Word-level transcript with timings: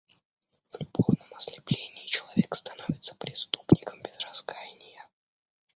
В 0.71 0.79
любовном 0.79 1.31
ослеплении 1.35 2.07
человек 2.07 2.55
становится 2.55 3.13
преступником 3.13 4.01
без 4.01 4.17
раскаяния. 4.25 5.07